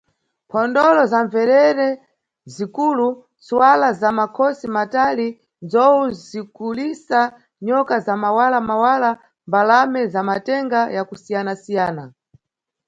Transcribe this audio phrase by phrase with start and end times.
[0.47, 1.87] Mphondolo za mbverere
[2.55, 3.07] zikulu,
[3.39, 5.27] ntswala za makhosi matali,
[5.63, 7.19] nzowu zikulisa,
[7.65, 9.11] nyoka za mawala-mawala,
[9.47, 12.03] mbalame za matenga yakusiyana-siyana.